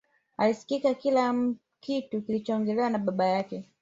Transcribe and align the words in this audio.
Alisikia 0.37 0.93
kila 0.93 1.53
kitu 1.79 2.21
kilichoongelewa 2.21 2.89
na 2.89 2.97
baba 2.97 3.25
yake 3.25 3.69